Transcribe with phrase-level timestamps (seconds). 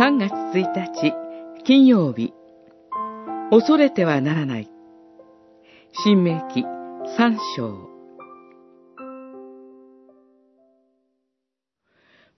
[0.00, 1.12] 3月1日、
[1.62, 2.32] 金曜日。
[3.50, 4.70] 恐れてはならない。
[5.92, 7.86] 新明記3章。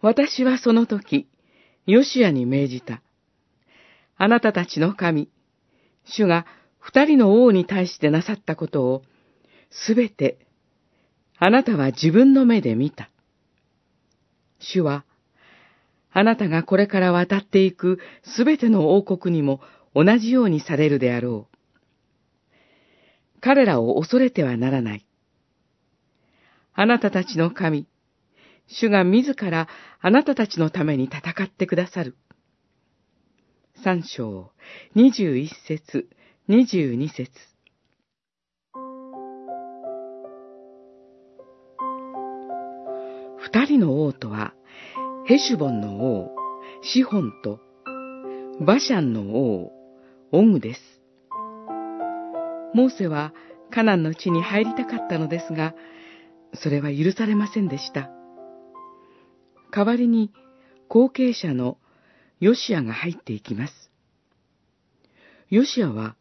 [0.01, 1.29] 私はその時、
[1.87, 3.01] ヨシアに命じた。
[4.17, 5.31] あなたたちの神、
[6.05, 6.47] 主が
[6.81, 9.03] 二人の王に対してなさったことを、
[9.71, 10.37] すべて、
[11.39, 13.09] あなたは自分の目で見た。
[14.59, 15.05] 主は、
[16.13, 17.99] あなたがこれから渡っていく
[18.37, 19.61] すべての王国にも
[19.95, 21.57] 同じようにされるであろう。
[23.41, 25.07] 彼らを恐れてはならない。
[26.75, 27.87] あなたたちの神、
[28.67, 29.69] 主が自ら
[30.01, 32.17] あなたたちのために戦ってくださる。
[33.83, 34.53] 三章、
[34.95, 36.09] 二十一節、
[36.47, 37.31] 二十二節。
[43.39, 44.55] 二人の王とは、
[45.33, 46.31] ヘシュボンの王、
[46.83, 47.59] シホンと、
[48.61, 49.73] バシャンの王、
[50.31, 50.81] オグです。
[52.75, 53.33] モーセは
[53.71, 55.75] カナンの地に入りたかったのですが、
[56.53, 58.11] それは許されませんでした。
[59.75, 60.35] 代わりに
[60.89, 61.79] 後継者の
[62.39, 63.91] ヨシアが入っていきます。
[65.49, 66.15] ヨシアは、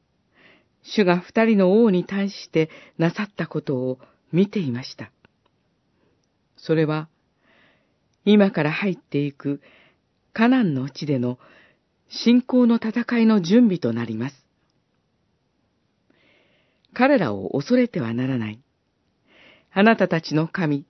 [0.84, 4.00] 主が二人の王に対してなさったことを
[4.32, 5.12] 見ていました。
[6.56, 7.10] それは、
[8.26, 9.62] 今から入っていく
[10.34, 11.40] カナンの地での
[12.10, 14.46] 信仰の戦いの準備となります。
[16.94, 18.60] 彼らを恐れてはならない。
[19.74, 20.86] あなたたちの神、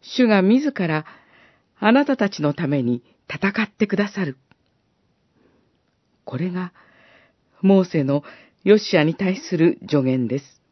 [0.00, 1.04] 主が自ら
[1.78, 4.38] あなたたちのために戦ってくださる。
[6.24, 6.72] これが、
[7.60, 8.22] モーセの
[8.62, 10.62] ヨシアに対する助言です。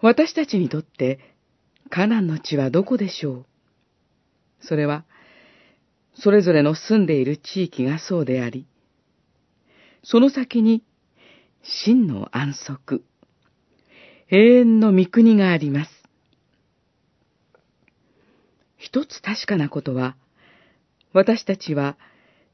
[0.00, 1.36] 私たちにとって、
[1.88, 3.46] カナンの地はどこでしょう？
[4.60, 5.04] それは、
[6.14, 8.66] それぞれの住んでいる地域がそうであり、
[10.02, 10.82] その先に
[11.62, 13.04] 真の安息、
[14.30, 15.90] 永遠の御国があります。
[18.76, 20.16] 一つ確かなことは、
[21.12, 21.96] 私たちは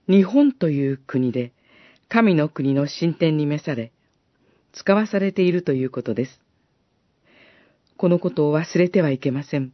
[0.08, 1.52] 日本という国で
[2.08, 3.92] 神の国の進展に召され、
[4.72, 6.40] 使わされているということです。
[7.96, 9.72] このことを忘れてはいけません。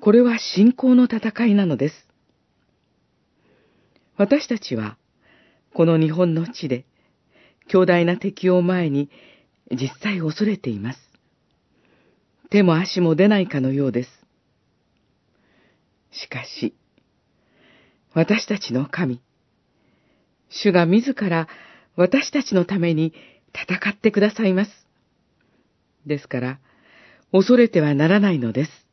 [0.00, 1.94] これは信仰の戦いなのです。
[4.16, 4.96] 私たちは、
[5.74, 6.84] この日本の地で、
[7.68, 9.10] 強大な敵を前に
[9.70, 10.98] 実際恐れています。
[12.50, 14.10] 手も足も出ないかのようです。
[16.10, 16.74] しかし、
[18.12, 19.20] 私たちの神、
[20.48, 21.46] 主が自ら
[21.94, 23.14] 私たちのために
[23.54, 24.70] 戦ってくださいます。
[26.06, 26.58] ですから、
[27.32, 28.89] 恐れてはならないのです。